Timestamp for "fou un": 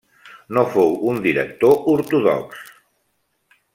0.75-1.21